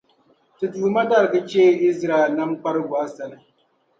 Ti 0.57 0.65
Duuma 0.71 1.01
darigi 1.09 1.39
cheei 1.49 1.81
Izraɛl 1.89 2.29
nam 2.35 2.51
kparibu 2.61 2.93
a 3.03 3.05
sani. 3.15 3.37